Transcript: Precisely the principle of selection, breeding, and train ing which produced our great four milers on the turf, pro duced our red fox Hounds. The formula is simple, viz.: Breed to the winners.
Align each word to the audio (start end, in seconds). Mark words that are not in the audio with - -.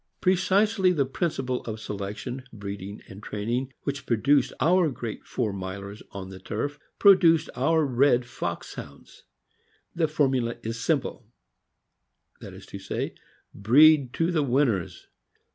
Precisely 0.19 0.91
the 0.91 1.05
principle 1.05 1.61
of 1.65 1.79
selection, 1.79 2.41
breeding, 2.51 3.03
and 3.07 3.21
train 3.21 3.47
ing 3.49 3.73
which 3.83 4.07
produced 4.07 4.51
our 4.59 4.89
great 4.89 5.27
four 5.27 5.53
milers 5.53 6.01
on 6.09 6.29
the 6.29 6.39
turf, 6.39 6.79
pro 6.97 7.13
duced 7.13 7.51
our 7.55 7.85
red 7.85 8.25
fox 8.25 8.73
Hounds. 8.73 9.25
The 9.93 10.07
formula 10.07 10.55
is 10.63 10.79
simple, 10.83 11.27
viz.: 12.39 13.11
Breed 13.53 14.11
to 14.13 14.31
the 14.31 14.41
winners. 14.41 15.05